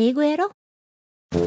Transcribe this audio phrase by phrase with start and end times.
[0.00, 0.52] 英語やろ？
[1.34, 1.40] ヤ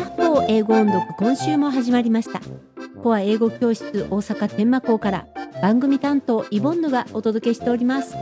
[0.00, 2.40] ッホー英語音読今週も始まりました。
[3.02, 5.26] コア英語教室大阪天満校から
[5.60, 8.16] 番組担当イボンヌがお届けしております。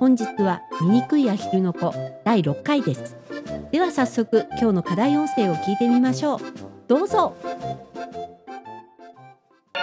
[0.00, 1.94] 本日は醜いアヒルの子
[2.24, 3.16] 第6回です。
[3.70, 6.40] では早速今日の課題音声を聞いてみましょう。
[6.88, 7.36] どうぞ。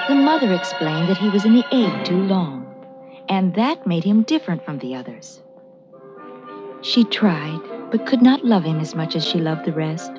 [0.10, 2.63] The mother explained that he was in the egg too long,
[3.33, 5.43] and that made him different from the others.
[6.83, 10.13] She tried, but could not love him as much as she loved the rest.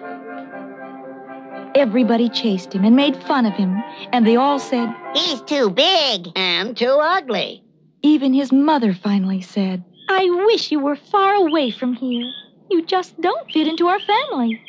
[1.76, 6.28] Everybody chased him and made fun of him, and they all said, He's too big
[6.36, 7.64] and too ugly.
[8.02, 12.26] even his mother finally said, I wish you were far away from here.
[12.70, 14.62] You just don't fit into our family.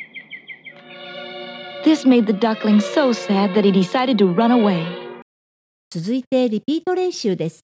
[1.83, 4.85] This made the duckling so sad that he decided to run away.
[5.89, 7.64] 続いてリピート練習です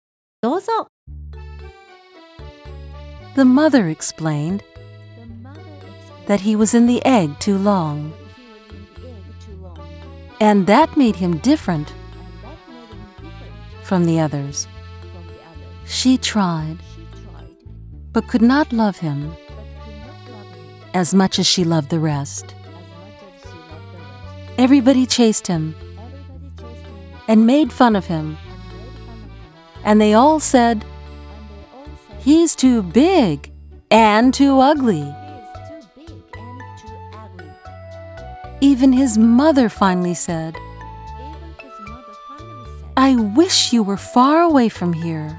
[0.46, 0.88] どうぞ
[3.36, 4.62] The mother explained
[6.28, 8.14] that he was in the egg too long,
[10.40, 11.94] and that made him different
[13.84, 14.68] from the others.
[15.86, 16.78] She tried,
[18.12, 19.34] but could not love him
[20.94, 22.54] as much as she loved the rest.
[24.58, 25.76] Everybody chased him
[27.28, 28.38] and made fun of him,
[29.87, 30.85] and they all said,
[32.19, 33.53] He's too big
[33.89, 35.15] and too ugly.
[38.61, 40.57] Even his mother finally said,
[42.97, 45.39] I wish you were far away from here.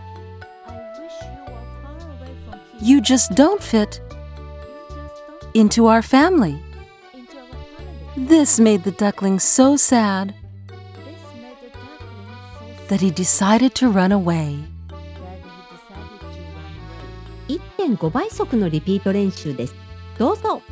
[2.80, 4.00] You just don't fit
[5.54, 6.62] into our family.
[8.16, 10.34] This made the duckling so sad
[12.89, 14.59] that he decided to run away.
[17.83, 19.75] 1.5倍速のリピート練習です
[20.19, 20.63] どうぞ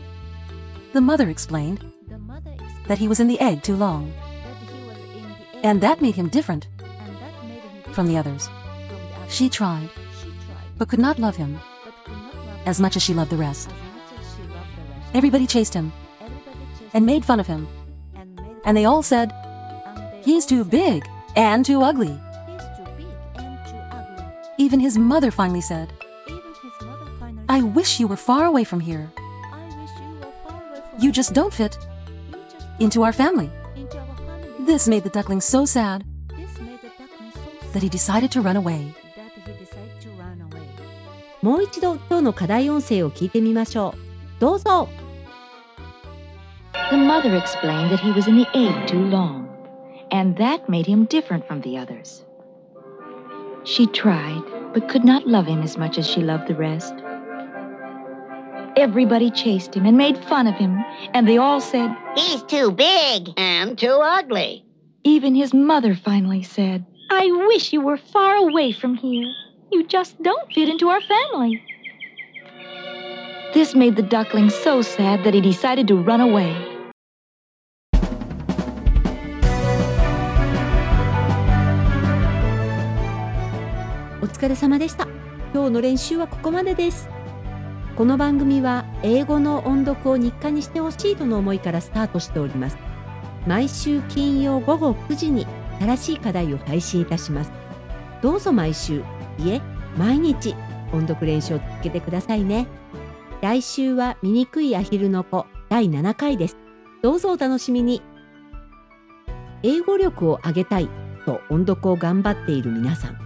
[0.93, 1.81] The mother explained
[2.89, 4.11] that he was in the egg too long,
[5.63, 6.67] and that made him different
[7.93, 8.49] from the others.
[9.29, 9.89] She tried,
[10.77, 11.61] but could not love him
[12.67, 13.71] as much as she loved the rest.
[15.15, 15.93] Everybody chased him
[16.93, 17.69] and made fun of him,
[18.65, 19.33] and they all said,
[20.25, 21.05] He's too big
[21.37, 22.19] and too ugly.
[24.59, 25.93] Even his mother finally said,
[27.49, 29.11] I wish you were far away from here.
[30.99, 31.77] You just don't fit
[32.79, 33.51] into our family.
[34.61, 36.05] This made the duckling so sad
[37.73, 38.95] that he decided to run away.
[41.43, 44.89] もう一度今日の課題音声を聞いてみましょうどうぞ
[46.91, 49.44] The mother explained that he was in the egg too long,
[50.16, 52.24] and that made him different from the others.
[53.66, 54.44] She tried,
[54.74, 56.94] but could not love him as much as she loved the rest.
[58.78, 60.82] Everybody chased him and made fun of him,
[61.14, 64.64] and they all said, He's too big and too ugly.
[65.04, 69.28] even his mother finally said, I wish you were far away from here.
[69.72, 71.62] You just don't fit into our family.
[73.54, 76.75] This made the duckling so sad that he decided to run away.
[84.36, 85.08] 疲れ様でした。
[85.54, 87.08] 今日の練習はここまでです。
[87.96, 92.78] この番組は英語の音読を日課にしてほしいとの思いからスタートしております。
[93.48, 95.48] 毎週金曜午後9時に
[95.80, 97.52] 新しい課題を配信いたします。
[98.22, 99.04] どうぞ毎週
[99.40, 99.62] いえ
[99.98, 100.54] 毎日
[100.92, 102.68] 音読練習を続けてくださいね。
[103.42, 106.58] 来週は醜いアヒルの子第7回です。
[107.02, 108.02] どうぞお楽しみに。
[109.64, 110.90] 英語力を上げたい
[111.26, 113.25] と音読を頑張っている皆さん。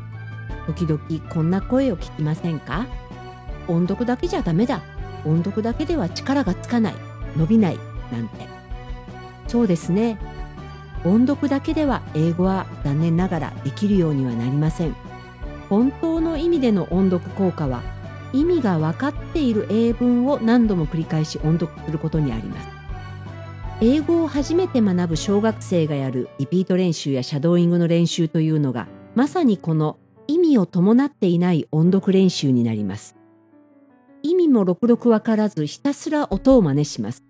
[0.76, 1.02] 時々
[1.34, 2.86] こんな声を聞きませんか？
[3.68, 4.82] 音読だけじゃダメだ。
[5.26, 6.94] 音読だけでは力がつかない。
[7.36, 7.80] 伸びない
[8.12, 8.48] なんて。
[9.48, 10.20] そうですね。
[11.04, 14.96] 音読だけでは英語は残念ながらできるようにはなりません。
[15.70, 17.82] 本当の意味での音読効果は
[18.32, 22.68] 意味が分かっている英文を何度も繰り返し音読することにあります。
[23.82, 29.98] 英語を初めて学ぶ小学生がやるリピート練習やシャドーイングの練習というのがまさにこの
[30.50, 33.16] 味を伴っていない音読練習になります。
[34.22, 37.24] 意味もろくろくわからずひたすら音を真似します。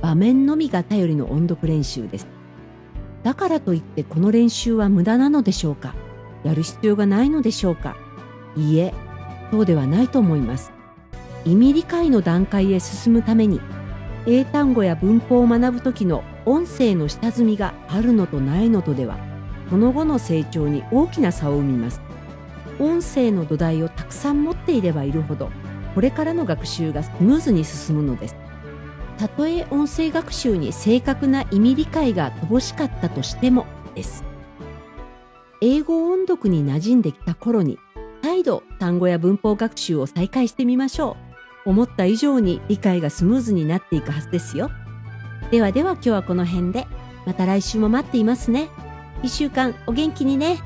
[0.00, 2.26] 場面のみが頼りの音読練習です。
[3.22, 5.94] だからといってこの練習は無駄なのでしょうか。
[6.42, 7.96] やる必要がないのでしょうか。
[8.56, 8.92] いいえ
[9.50, 10.72] そうではないと思います。
[11.44, 13.60] 意味理解の段階へ進むために
[14.26, 19.18] 英単語や文法を学ぶ時の音声の下積みがあるのとないのとでは
[19.68, 22.00] その後の成長に大きな差を生みます。
[22.78, 25.50] 音声の土台をたくさん持っていればいるほど
[25.94, 28.36] これからの学習がスムーズに進むのです。
[29.16, 34.24] たとえ音声学習に正確な意味理解が乏しかったとしてもです。
[35.60, 37.78] 英語音読に馴染んできた頃に
[38.22, 41.16] 再度単語や文法学習を再開してみましょ
[41.66, 41.70] う。
[41.70, 44.70] 思った以上に理解がスムーズになっていくはずですよ。
[45.52, 46.86] ではでは今日はこの辺で。
[47.26, 48.68] また来週も待っていますね。
[49.22, 50.58] 一週間お元気にね。